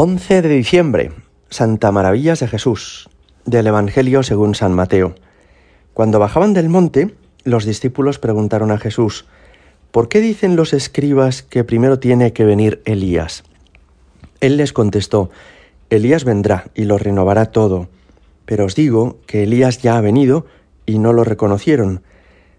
11 0.00 0.42
de 0.42 0.48
diciembre, 0.50 1.10
Santa 1.50 1.90
Maravillas 1.90 2.38
de 2.38 2.46
Jesús, 2.46 3.10
del 3.44 3.66
Evangelio 3.66 4.22
según 4.22 4.54
San 4.54 4.72
Mateo. 4.72 5.16
Cuando 5.92 6.20
bajaban 6.20 6.54
del 6.54 6.68
monte, 6.68 7.16
los 7.42 7.64
discípulos 7.64 8.20
preguntaron 8.20 8.70
a 8.70 8.78
Jesús, 8.78 9.26
¿por 9.90 10.08
qué 10.08 10.20
dicen 10.20 10.54
los 10.54 10.72
escribas 10.72 11.42
que 11.42 11.64
primero 11.64 11.98
tiene 11.98 12.32
que 12.32 12.44
venir 12.44 12.80
Elías? 12.84 13.42
Él 14.40 14.56
les 14.56 14.72
contestó, 14.72 15.30
Elías 15.90 16.22
vendrá 16.22 16.70
y 16.76 16.84
lo 16.84 16.96
renovará 16.96 17.46
todo, 17.46 17.88
pero 18.44 18.66
os 18.66 18.76
digo 18.76 19.18
que 19.26 19.42
Elías 19.42 19.82
ya 19.82 19.98
ha 19.98 20.00
venido 20.00 20.46
y 20.86 21.00
no 21.00 21.12
lo 21.12 21.24
reconocieron, 21.24 22.02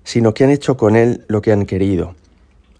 sino 0.04 0.34
que 0.34 0.44
han 0.44 0.50
hecho 0.50 0.76
con 0.76 0.98
él 0.98 1.24
lo 1.30 1.42
que 1.42 1.54
han 1.54 1.66
querido. 1.66 2.16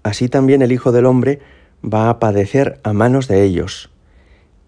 Así 0.04 0.28
también 0.28 0.62
el 0.62 0.74
Hijo 0.74 0.92
del 0.92 1.06
Hombre 1.06 1.40
va 1.82 2.10
a 2.10 2.20
padecer 2.20 2.82
a 2.84 2.92
manos 2.92 3.30
de 3.30 3.46
ellos. 3.46 3.90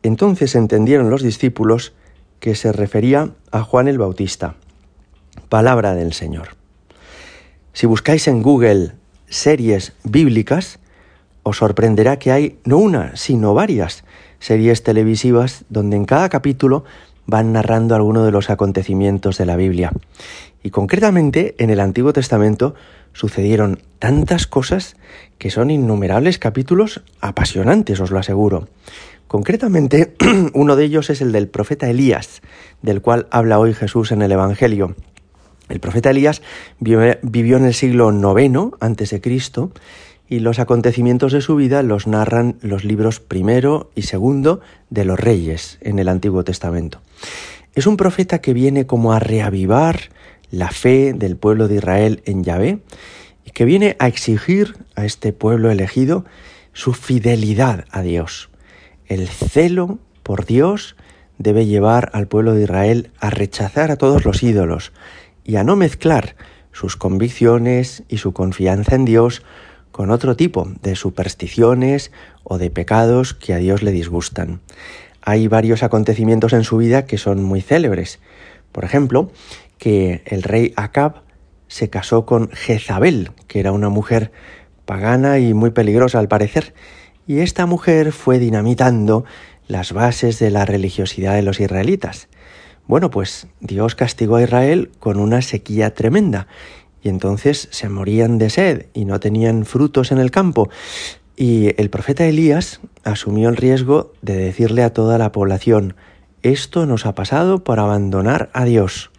Entonces 0.04 0.56
entendieron 0.56 1.10
los 1.10 1.22
discípulos 1.22 1.94
que 2.40 2.56
se 2.56 2.72
refería 2.72 3.32
a 3.52 3.64
Juan 3.64 3.88
el 3.88 3.98
Bautista. 3.98 4.56
Palabra 5.50 5.94
del 5.94 6.14
Señor. 6.14 6.56
Si 7.74 7.86
buscáis 7.86 8.28
en 8.28 8.42
Google 8.42 8.94
series 9.30 9.94
bíblicas, 10.04 10.80
os 11.44 11.58
sorprenderá 11.58 12.20
que 12.20 12.32
hay 12.32 12.60
no 12.66 12.78
una, 12.78 13.16
sino 13.16 13.54
varias 13.54 14.04
series 14.40 14.84
televisivas 14.84 15.66
donde 15.70 15.96
en 15.96 16.06
cada 16.06 16.30
capítulo 16.30 16.84
van 17.26 17.54
narrando 17.54 17.96
alguno 17.96 18.24
de 18.24 18.32
los 18.32 18.50
acontecimientos 18.50 19.38
de 19.38 19.46
la 19.46 19.56
Biblia. 19.56 19.92
Y 20.64 20.70
concretamente 20.70 21.56
en 21.58 21.70
el 21.70 21.80
Antiguo 21.80 22.14
Testamento 22.14 22.76
sucedieron 23.14 23.80
tantas 24.00 24.48
cosas 24.48 24.96
que 25.38 25.50
son 25.50 25.72
innumerables 25.72 26.40
capítulos 26.40 27.02
apasionantes, 27.20 28.00
os 28.00 28.12
lo 28.12 28.20
aseguro. 28.20 28.68
Concretamente, 29.28 30.14
uno 30.54 30.76
de 30.76 30.86
ellos 30.86 31.10
es 31.10 31.22
el 31.22 31.32
del 31.32 31.48
profeta 31.48 31.90
Elías, 31.90 32.42
del 32.82 33.02
cual 33.02 33.28
habla 33.32 33.60
hoy 33.60 33.74
Jesús 33.74 34.12
en 34.12 34.22
el 34.22 34.32
Evangelio. 34.32 34.96
El 35.70 35.80
profeta 35.80 36.10
Elías 36.10 36.42
vivió 36.80 37.58
en 37.58 37.66
el 37.66 37.74
siglo 37.74 38.12
IX 38.12 38.74
a.C. 38.80 39.22
y 40.32 40.40
los 40.40 40.60
acontecimientos 40.60 41.34
de 41.34 41.42
su 41.42 41.58
vida 41.58 41.84
los 41.84 42.08
narran 42.08 42.56
los 42.62 42.86
libros 42.86 43.20
primero 43.20 43.92
y 43.96 44.04
segundo 44.04 44.62
de 44.90 45.04
los 45.04 45.20
reyes 45.20 45.78
en 45.82 46.00
el 46.00 46.08
Antiguo 46.08 46.46
Testamento. 46.46 47.02
Es 47.76 47.86
un 47.86 47.98
profeta 47.98 48.40
que 48.40 48.54
viene 48.54 48.86
como 48.86 49.12
a 49.12 49.20
reavivar 49.20 50.00
la 50.50 50.70
fe 50.70 51.12
del 51.12 51.36
pueblo 51.36 51.68
de 51.68 51.76
Israel 51.76 52.22
en 52.24 52.46
Yahvé 52.46 52.80
y 53.46 53.52
que 53.52 53.66
viene 53.66 53.98
a 54.00 54.08
exigir 54.08 54.78
a 54.96 55.04
este 55.04 55.34
pueblo 55.34 55.70
elegido 55.70 56.24
su 56.72 56.94
fidelidad 56.94 57.84
a 57.92 58.02
Dios. 58.02 58.50
El 59.08 59.28
celo 59.28 60.00
por 60.24 60.46
Dios 60.46 60.96
debe 61.40 61.66
llevar 61.66 62.10
al 62.14 62.30
pueblo 62.30 62.54
de 62.54 62.64
Israel 62.64 63.12
a 63.20 63.32
rechazar 63.32 63.92
a 63.92 63.98
todos 63.98 64.24
los 64.24 64.44
ídolos 64.44 64.94
y 65.44 65.58
a 65.58 65.66
no 65.66 65.76
mezclar 65.76 66.38
sus 66.72 66.96
convicciones 66.96 68.04
y 68.08 68.20
su 68.20 68.32
confianza 68.32 68.96
en 68.96 69.04
Dios 69.04 69.44
con 70.02 70.10
otro 70.10 70.36
tipo 70.36 70.68
de 70.82 70.96
supersticiones 70.96 72.12
o 72.44 72.58
de 72.58 72.72
pecados 72.72 73.36
que 73.36 73.54
a 73.54 73.58
Dios 73.58 73.84
le 73.84 73.92
disgustan. 73.92 74.60
Hay 75.22 75.48
varios 75.48 75.84
acontecimientos 75.84 76.54
en 76.54 76.64
su 76.64 76.78
vida 76.78 77.06
que 77.06 77.20
son 77.20 77.44
muy 77.44 77.62
célebres. 77.62 78.20
Por 78.72 78.84
ejemplo, 78.84 79.32
que 79.78 80.24
el 80.26 80.42
rey 80.42 80.74
Acab 80.76 81.22
se 81.68 81.92
casó 81.92 82.26
con 82.26 82.50
Jezabel, 82.50 83.30
que 83.46 83.60
era 83.60 83.74
una 83.74 83.90
mujer 83.90 84.32
pagana 84.86 85.38
y 85.38 85.54
muy 85.54 85.70
peligrosa 85.70 86.18
al 86.18 86.28
parecer, 86.28 86.74
y 87.28 87.42
esta 87.42 87.68
mujer 87.68 88.12
fue 88.12 88.40
dinamitando 88.40 89.24
las 89.68 89.94
bases 89.94 90.40
de 90.40 90.50
la 90.50 90.66
religiosidad 90.66 91.36
de 91.36 91.44
los 91.44 91.60
israelitas. 91.60 92.28
Bueno, 92.88 93.12
pues 93.12 93.46
Dios 93.60 93.94
castigó 93.94 94.38
a 94.38 94.42
Israel 94.42 94.90
con 94.98 95.20
una 95.20 95.44
sequía 95.44 95.94
tremenda, 95.94 96.48
y 97.04 97.10
entonces 97.10 97.68
se 97.72 97.90
morían 97.90 98.38
de 98.38 98.50
sed 98.50 98.86
y 98.94 99.06
no 99.06 99.20
tenían 99.20 99.66
frutos 99.66 100.12
en 100.12 100.18
el 100.18 100.32
campo. 100.32 100.70
Y 101.36 101.80
el 101.82 101.90
profeta 101.90 102.26
Elías 102.26 102.80
asumió 103.04 103.50
el 103.50 103.58
riesgo 103.58 104.14
de 104.22 104.36
decirle 104.36 104.84
a 104.84 104.94
toda 104.94 105.18
la 105.18 105.32
población, 105.32 105.96
esto 106.44 106.86
nos 106.86 107.06
ha 107.06 107.16
pasado 107.16 107.64
por 107.64 107.80
abandonar 107.80 108.50
a 108.54 108.66
Dios. 108.66 109.12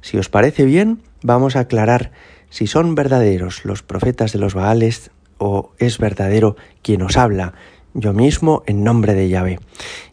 Si 0.00 0.18
os 0.18 0.28
parece 0.28 0.64
bien, 0.64 1.00
vamos 1.22 1.56
a 1.56 1.60
aclarar 1.60 2.12
si 2.50 2.66
son 2.66 2.94
verdaderos 2.94 3.64
los 3.64 3.82
profetas 3.82 4.32
de 4.32 4.38
los 4.38 4.54
Baales 4.54 5.10
o 5.38 5.72
es 5.78 5.98
verdadero 5.98 6.56
quien 6.82 7.02
os 7.02 7.16
habla, 7.16 7.54
yo 7.94 8.12
mismo 8.12 8.62
en 8.66 8.84
nombre 8.84 9.14
de 9.14 9.28
Yahvé. 9.28 9.58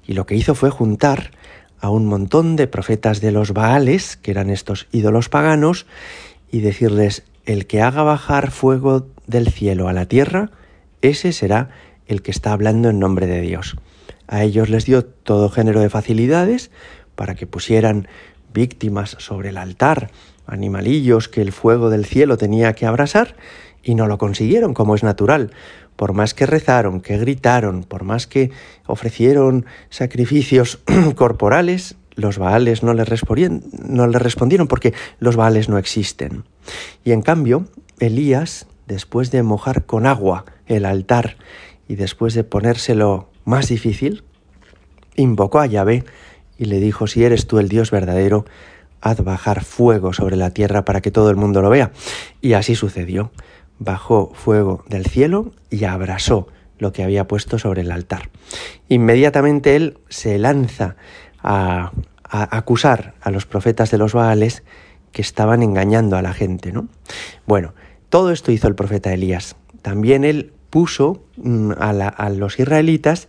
Y 0.08 0.14
lo 0.14 0.26
que 0.26 0.36
hizo 0.36 0.56
fue 0.56 0.70
juntar 0.70 1.32
a 1.80 1.90
un 1.90 2.06
montón 2.06 2.56
de 2.56 2.68
profetas 2.68 3.22
de 3.22 3.32
los 3.32 3.54
Baales, 3.54 4.18
que 4.18 4.32
eran 4.32 4.50
estos 4.50 4.88
ídolos 4.92 5.30
paganos, 5.30 5.86
y 6.52 6.60
decirles, 6.60 7.24
el 7.46 7.66
que 7.66 7.82
haga 7.82 8.04
bajar 8.04 8.52
fuego 8.52 9.08
del 9.28 9.48
cielo 9.48 9.88
a 9.88 9.94
la 9.94 10.06
tierra, 10.06 10.52
ese 11.02 11.32
será 11.32 11.70
el 12.06 12.22
que 12.22 12.32
está 12.32 12.52
hablando 12.52 12.90
en 12.90 13.00
nombre 13.00 13.26
de 13.26 13.42
Dios. 13.42 13.78
A 14.28 14.44
ellos 14.44 14.70
les 14.70 14.86
dio 14.86 15.04
todo 15.04 15.50
género 15.50 15.80
de 15.80 15.90
facilidades 15.90 16.72
para 17.16 17.36
que 17.36 17.48
pusieran 17.48 18.08
víctimas 18.54 19.16
sobre 19.20 19.50
el 19.50 19.58
altar, 19.58 20.12
animalillos 20.46 21.30
que 21.30 21.42
el 21.42 21.52
fuego 21.52 21.90
del 21.90 22.06
cielo 22.06 22.38
tenía 22.38 22.74
que 22.74 22.86
abrasar, 22.86 23.36
y 23.84 23.96
no 23.96 24.08
lo 24.08 24.18
consiguieron, 24.18 24.74
como 24.74 24.96
es 24.96 25.04
natural. 25.04 25.52
Por 25.96 26.14
más 26.14 26.34
que 26.34 26.46
rezaron, 26.46 27.02
que 27.02 27.18
gritaron, 27.18 27.84
por 27.84 28.04
más 28.04 28.28
que 28.28 28.52
ofrecieron 28.86 29.66
sacrificios 29.90 30.80
corporales, 31.16 31.96
los 32.16 32.38
Baales 32.38 32.84
no 32.84 32.94
les 32.94 33.08
respondieron 33.08 34.68
porque 34.68 34.94
los 35.20 35.36
Baales 35.36 35.70
no 35.70 35.78
existen. 35.78 36.44
Y 37.04 37.12
en 37.12 37.22
cambio, 37.22 37.66
Elías, 38.00 38.68
después 38.88 39.32
de 39.32 39.44
mojar 39.44 39.86
con 39.86 40.06
agua 40.06 40.46
el 40.68 40.86
altar 40.86 41.38
y 41.88 41.96
después 41.96 42.34
de 42.34 42.44
ponérselo 42.44 43.30
más 43.46 43.70
difícil, 43.70 44.24
invocó 45.16 45.60
a 45.60 45.66
Yahvé 45.66 46.04
y 46.58 46.66
le 46.66 46.80
dijo, 46.80 47.08
si 47.08 47.24
eres 47.24 47.48
tú 47.48 47.60
el 47.60 47.70
Dios 47.70 47.92
verdadero, 47.92 48.46
haz 49.02 49.24
bajar 49.24 49.64
fuego 49.64 50.14
sobre 50.14 50.36
la 50.36 50.52
tierra 50.52 50.86
para 50.86 51.02
que 51.02 51.12
todo 51.12 51.30
el 51.30 51.36
mundo 51.36 51.62
lo 51.62 51.70
vea. 51.70 51.92
Y 52.40 52.54
así 52.54 52.76
sucedió 52.76 53.32
bajó 53.82 54.32
fuego 54.36 54.86
del 54.88 55.08
cielo 55.08 55.54
y 55.72 55.86
abrasó 55.86 56.48
lo 56.78 56.94
que 56.94 57.04
había 57.04 57.28
puesto 57.28 57.58
sobre 57.58 57.82
el 57.82 57.92
altar. 57.92 58.30
Inmediatamente 58.90 59.76
él 59.76 59.98
se 60.08 60.38
lanza 60.38 60.96
a, 61.44 61.92
acusar 62.24 63.14
a 63.22 63.30
los 63.30 63.46
profetas 63.46 63.92
de 63.92 63.98
los 63.98 64.14
Baales 64.14 64.64
que 65.12 65.22
estaban 65.22 65.64
engañando 65.64 66.16
a 66.16 66.22
la 66.22 66.34
gente, 66.34 66.72
¿no? 66.72 66.88
Bueno, 67.46 67.74
todo 68.10 68.32
esto 68.32 68.54
hizo 68.54 68.70
el 68.70 68.76
profeta 68.76 69.14
Elías. 69.14 69.58
También 69.82 70.24
él 70.24 70.54
puso 70.70 71.26
mm, 71.36 71.72
a, 71.78 71.90
a 71.90 72.30
los 72.30 72.58
israelitas 72.58 73.28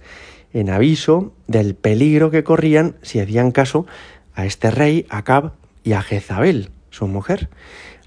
en 0.53 0.71
aviso 0.71 1.33
del 1.49 1.75
peligro 1.75 2.31
que 2.31 2.45
corrían 2.45 2.95
si 3.03 3.19
hacían 3.19 3.51
caso 3.51 3.87
a 4.35 4.47
este 4.47 4.71
rey, 4.71 5.07
Acab, 5.11 5.53
y 5.85 5.95
a 5.95 6.03
Jezabel, 6.03 6.71
su 6.91 7.07
mujer. 7.07 7.49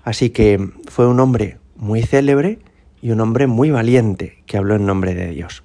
Así 0.03 0.29
que 0.29 0.69
fue 0.87 1.07
un 1.07 1.19
hombre 1.19 1.57
muy 1.75 2.01
célebre 2.03 2.59
y 3.01 3.11
un 3.11 3.19
hombre 3.19 3.47
muy 3.47 3.69
valiente 3.69 4.43
que 4.45 4.57
habló 4.57 4.75
en 4.75 4.85
nombre 4.85 5.13
de 5.13 5.29
Dios. 5.31 5.63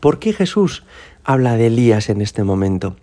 ¿Por 0.00 0.18
qué 0.18 0.32
Jesús 0.32 0.84
habla 1.24 1.56
de 1.56 1.66
Elías 1.66 2.08
en 2.08 2.20
este 2.20 2.44
momento? 2.44 2.96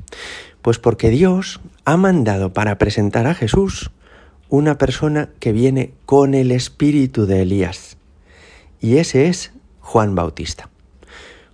Pues 0.62 0.80
porque 0.80 1.09
Dios 1.09 1.59
ha 1.86 1.98
mandado 1.98 2.54
para 2.54 2.78
presentar 2.78 3.28
a 3.28 3.34
Jesús 3.34 3.92
una 4.50 4.78
persona 4.78 5.30
que 5.40 5.52
viene 5.52 5.94
con 6.06 6.34
el 6.34 6.52
espíritu 6.52 7.26
de 7.26 7.42
Elías. 7.42 7.98
Y 8.80 8.98
ese 8.98 9.28
es 9.28 9.52
Juan 9.80 10.14
Bautista. 10.14 10.70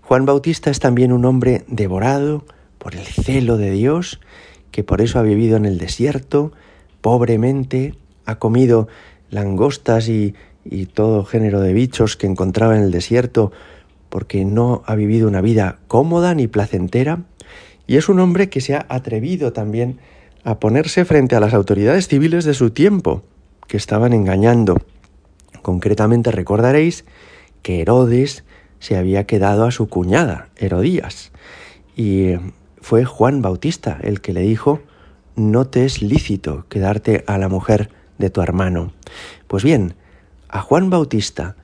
Juan 0.01 0.25
Bautista 0.25 0.69
es 0.69 0.79
también 0.79 1.11
un 1.11 1.25
hombre 1.25 1.63
devorado 1.67 2.45
por 2.77 2.95
el 2.95 3.05
celo 3.05 3.57
de 3.57 3.71
Dios, 3.71 4.19
que 4.71 4.83
por 4.83 5.01
eso 5.01 5.19
ha 5.19 5.23
vivido 5.23 5.57
en 5.57 5.65
el 5.65 5.77
desierto, 5.77 6.51
pobremente, 7.01 7.95
ha 8.25 8.39
comido 8.39 8.87
langostas 9.29 10.07
y, 10.07 10.35
y 10.65 10.85
todo 10.85 11.25
género 11.25 11.61
de 11.61 11.73
bichos 11.73 12.17
que 12.17 12.27
encontraba 12.27 12.75
en 12.75 12.83
el 12.83 12.91
desierto 12.91 13.51
porque 14.17 14.45
no 14.45 14.81
ha 14.87 14.95
vivido 14.95 15.27
una 15.27 15.41
vida 15.41 15.77
cómoda 15.87 16.33
ni 16.33 16.47
placentera, 16.47 17.21
y 17.85 17.97
es 17.97 18.09
un 18.09 18.19
hombre 18.19 18.49
que 18.49 18.61
se 18.61 18.73
ha 18.73 18.83
atrevido 18.89 19.53
también 19.53 19.99
a 20.43 20.59
ponerse 20.59 21.05
frente 21.05 21.35
a 21.35 21.39
las 21.39 21.53
autoridades 21.53 22.07
civiles 22.07 22.43
de 22.43 22.55
su 22.55 22.71
tiempo, 22.71 23.21
que 23.67 23.77
estaban 23.77 24.13
engañando. 24.13 24.81
Concretamente 25.61 26.31
recordaréis 26.31 27.05
que 27.61 27.79
Herodes 27.79 28.43
se 28.79 28.97
había 28.97 29.27
quedado 29.27 29.65
a 29.65 29.71
su 29.71 29.87
cuñada, 29.87 30.49
Herodías, 30.57 31.31
y 31.95 32.37
fue 32.81 33.05
Juan 33.05 33.43
Bautista 33.43 33.99
el 34.01 34.19
que 34.19 34.33
le 34.33 34.41
dijo, 34.41 34.81
no 35.35 35.67
te 35.67 35.85
es 35.85 36.01
lícito 36.01 36.65
quedarte 36.69 37.23
a 37.27 37.37
la 37.37 37.49
mujer 37.49 37.91
de 38.17 38.31
tu 38.31 38.41
hermano. 38.41 38.93
Pues 39.47 39.63
bien, 39.63 39.93
a 40.49 40.61
Juan 40.61 40.89
Bautista, 40.89 41.55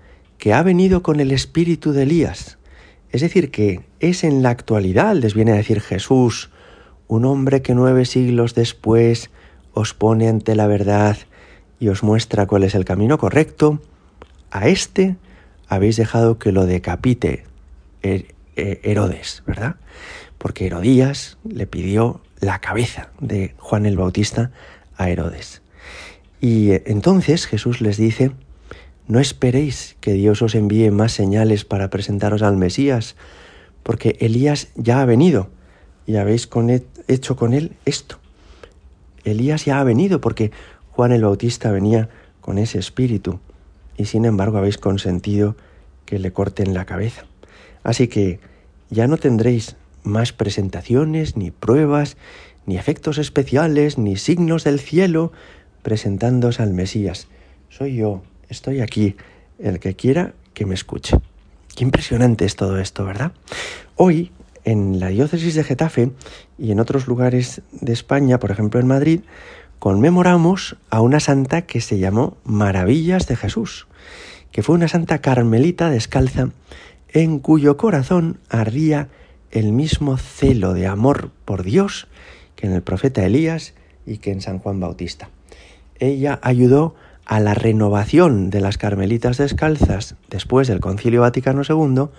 que 0.43 0.51
ha 0.51 0.61
venido 0.61 1.03
con 1.03 1.21
el 1.21 1.31
espíritu 1.31 1.93
de 1.93 2.03
Elías, 2.03 2.57
Es 3.13 3.21
decir, 3.21 3.49
que 3.49 3.79
es 4.01 4.25
en 4.25 4.43
la 4.43 4.49
actualidad, 4.49 5.15
les 5.15 5.35
viene 5.35 5.53
a 5.53 5.55
decir 5.55 5.79
Jesús, 5.79 6.49
un 7.07 7.23
hombre 7.23 7.61
que 7.61 7.73
nueve 7.73 8.03
siglos 8.03 8.53
después 8.53 9.29
os 9.73 9.93
pone 9.93 10.27
ante 10.27 10.55
la 10.55 10.67
verdad 10.67 11.15
y 11.79 11.87
os 11.87 12.03
muestra 12.03 12.45
cuál 12.45 12.65
es 12.65 12.75
el 12.75 12.83
camino 12.83 13.17
correcto, 13.17 13.81
a 14.51 14.67
este 14.67 15.15
habéis 15.69 15.95
dejado 15.95 16.37
que 16.39 16.51
lo 16.51 16.65
decapite 16.65 17.45
Herodes, 18.01 19.43
¿verdad? 19.47 19.77
Porque 20.39 20.65
Herodías 20.65 21.37
le 21.47 21.67
pidió 21.67 22.19
la 22.41 22.59
cabeza 22.59 23.11
de 23.21 23.55
Juan 23.59 23.85
el 23.85 23.95
Bautista 23.95 24.51
a 24.97 25.09
Herodes. 25.09 25.61
Y 26.41 26.71
eh, 26.71 26.83
entonces 26.85 27.47
Jesús 27.47 27.79
les 27.79 27.95
dice, 27.95 28.31
no 29.07 29.19
esperéis 29.19 29.95
que 29.99 30.13
Dios 30.13 30.41
os 30.41 30.55
envíe 30.55 30.89
más 30.91 31.11
señales 31.11 31.65
para 31.65 31.89
presentaros 31.89 32.41
al 32.41 32.57
Mesías, 32.57 33.15
porque 33.83 34.17
Elías 34.19 34.69
ya 34.75 35.01
ha 35.01 35.05
venido 35.05 35.49
y 36.05 36.15
habéis 36.15 36.49
hecho 37.07 37.35
con 37.35 37.53
él 37.53 37.73
esto. 37.85 38.17
Elías 39.23 39.65
ya 39.65 39.79
ha 39.79 39.83
venido 39.83 40.21
porque 40.21 40.51
Juan 40.91 41.11
el 41.11 41.23
Bautista 41.23 41.71
venía 41.71 42.09
con 42.41 42.57
ese 42.57 42.79
espíritu 42.79 43.39
y 43.97 44.05
sin 44.05 44.25
embargo 44.25 44.57
habéis 44.57 44.77
consentido 44.77 45.55
que 46.05 46.19
le 46.19 46.31
corten 46.31 46.73
la 46.73 46.85
cabeza. 46.85 47.25
Así 47.83 48.07
que 48.07 48.39
ya 48.89 49.07
no 49.07 49.17
tendréis 49.17 49.75
más 50.03 50.33
presentaciones, 50.33 51.37
ni 51.37 51.51
pruebas, 51.51 52.17
ni 52.65 52.77
efectos 52.77 53.17
especiales, 53.17 53.97
ni 53.97 54.17
signos 54.17 54.63
del 54.63 54.79
cielo 54.79 55.31
presentándoos 55.81 56.59
al 56.59 56.73
Mesías. 56.73 57.27
Soy 57.69 57.95
yo, 57.95 58.23
estoy 58.53 58.81
aquí, 58.81 59.15
el 59.59 59.79
que 59.79 59.95
quiera 59.95 60.33
que 60.53 60.65
me 60.65 60.75
escuche. 60.75 61.17
Qué 61.75 61.83
impresionante 61.83 62.45
es 62.45 62.55
todo 62.55 62.79
esto, 62.79 63.03
¿verdad? 63.03 63.33
Hoy, 63.95 64.31
en 64.63 64.99
la 64.99 65.09
diócesis 65.09 65.55
de 65.55 65.63
Getafe 65.63 66.11
y 66.57 66.71
en 66.71 66.79
otros 66.79 67.07
lugares 67.07 67.61
de 67.71 67.91
España, 67.91 68.39
por 68.39 68.51
ejemplo 68.51 68.79
en 68.79 68.87
Madrid, 68.87 69.21
conmemoramos 69.79 70.77
a 70.89 71.01
una 71.01 71.19
santa 71.19 71.63
que 71.63 71.81
se 71.81 71.99
llamó 71.99 72.37
Maravillas 72.45 73.27
de 73.27 73.35
Jesús, 73.35 73.87
que 74.51 74.63
fue 74.63 74.75
una 74.75 74.87
santa 74.87 75.19
carmelita 75.19 75.89
descalza 75.89 76.49
en 77.09 77.39
cuyo 77.39 77.75
corazón 77.75 78.39
ardía 78.49 79.09
el 79.51 79.71
mismo 79.73 80.17
celo 80.17 80.73
de 80.73 80.87
amor 80.87 81.31
por 81.45 81.63
Dios 81.63 82.07
que 82.55 82.67
en 82.67 82.73
el 82.73 82.81
profeta 82.81 83.25
Elías 83.25 83.73
y 84.05 84.17
que 84.17 84.31
en 84.31 84.41
San 84.41 84.59
Juan 84.59 84.79
Bautista. 84.79 85.29
Ella 85.99 86.39
ayudó 86.41 86.95
a 87.25 87.39
la 87.39 87.53
renovación 87.53 88.49
de 88.49 88.61
las 88.61 88.77
Carmelitas 88.77 89.37
descalzas 89.37 90.15
después 90.29 90.67
del 90.67 90.79
Concilio 90.79 91.21
Vaticano 91.21 91.61
II 91.67 92.09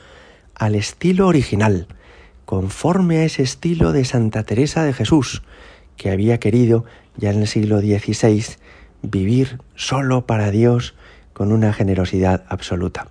al 0.54 0.74
estilo 0.74 1.26
original, 1.26 1.86
conforme 2.44 3.18
a 3.18 3.24
ese 3.24 3.42
estilo 3.42 3.92
de 3.92 4.04
Santa 4.04 4.44
Teresa 4.44 4.84
de 4.84 4.92
Jesús, 4.92 5.42
que 5.96 6.10
había 6.10 6.38
querido 6.38 6.84
ya 7.16 7.30
en 7.30 7.40
el 7.40 7.46
siglo 7.46 7.80
XVI 7.80 8.44
vivir 9.02 9.58
solo 9.74 10.26
para 10.26 10.50
Dios 10.50 10.94
con 11.32 11.52
una 11.52 11.72
generosidad 11.72 12.44
absoluta. 12.48 13.08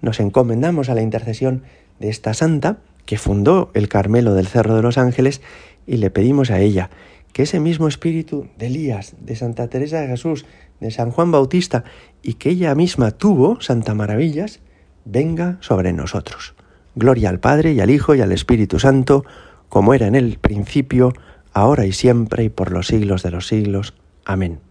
Nos 0.00 0.20
encomendamos 0.20 0.88
a 0.88 0.94
la 0.94 1.02
intercesión 1.02 1.62
de 1.98 2.08
esta 2.08 2.34
santa 2.34 2.78
que 3.06 3.18
fundó 3.18 3.70
el 3.74 3.88
Carmelo 3.88 4.34
del 4.34 4.46
Cerro 4.46 4.74
de 4.74 4.82
los 4.82 4.98
Ángeles 4.98 5.40
y 5.86 5.98
le 5.98 6.10
pedimos 6.10 6.50
a 6.50 6.60
ella 6.60 6.90
que 7.32 7.42
ese 7.42 7.60
mismo 7.60 7.86
espíritu 7.86 8.48
de 8.58 8.66
Elías, 8.66 9.14
de 9.20 9.36
Santa 9.36 9.68
Teresa 9.68 10.00
de 10.00 10.08
Jesús, 10.08 10.46
de 10.80 10.90
San 10.90 11.10
Juan 11.10 11.30
Bautista 11.30 11.84
y 12.22 12.34
que 12.34 12.50
ella 12.50 12.74
misma 12.74 13.10
tuvo, 13.10 13.60
Santa 13.60 13.94
Maravillas, 13.94 14.60
venga 15.04 15.58
sobre 15.60 15.92
nosotros. 15.92 16.54
Gloria 16.94 17.28
al 17.28 17.40
Padre 17.40 17.72
y 17.72 17.80
al 17.80 17.90
Hijo 17.90 18.14
y 18.14 18.20
al 18.20 18.32
Espíritu 18.32 18.78
Santo, 18.78 19.24
como 19.68 19.94
era 19.94 20.06
en 20.06 20.14
el 20.14 20.38
principio, 20.38 21.12
ahora 21.52 21.86
y 21.86 21.92
siempre 21.92 22.44
y 22.44 22.48
por 22.48 22.72
los 22.72 22.88
siglos 22.88 23.22
de 23.22 23.30
los 23.30 23.46
siglos. 23.46 23.94
Amén. 24.24 24.69